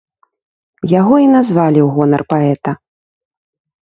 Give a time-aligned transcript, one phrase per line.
[0.99, 2.71] Яго і назвалі ў гонар паэта.